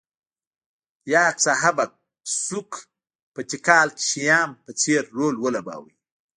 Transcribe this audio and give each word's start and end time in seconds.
یاکس 1.11 1.45
اهب 1.55 1.77
اکسوک 1.83 2.71
په 3.33 3.39
تیکال 3.49 3.87
کې 3.97 4.03
شیام 4.09 4.49
په 4.63 4.71
څېر 4.81 5.03
رول 5.17 5.35
ولوباوه 5.39 5.91